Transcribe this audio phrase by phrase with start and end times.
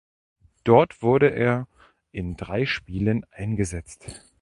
[0.63, 1.67] Dort wurde er
[2.11, 4.25] in drei Spielen eingesetzt.